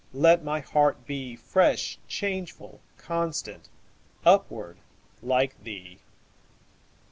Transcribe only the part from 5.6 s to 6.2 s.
thee!